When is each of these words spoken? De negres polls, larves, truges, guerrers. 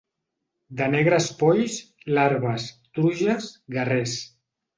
De 0.77 0.87
negres 0.95 1.27
polls, 1.41 1.75
larves, 2.19 2.65
truges, 2.99 3.51
guerrers. 3.79 4.19